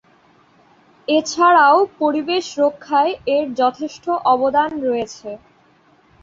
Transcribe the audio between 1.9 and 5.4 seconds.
পরিবেশ রক্ষায় এর যথেষ্ট অবদান রয়েছে।